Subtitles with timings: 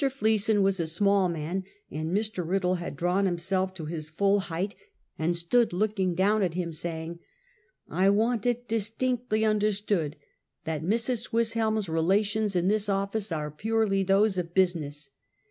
[0.03, 2.43] Fleeson was a small man and Mr.
[2.43, 4.73] Kiddle had drawn himself to his full height
[5.19, 7.19] and stood looking down at him, saying:"
[7.87, 10.15] I want it distinctly understood
[10.63, 11.19] that Mrs.
[11.19, 15.11] Swiss helm's relations in this office are purely those of busi ness.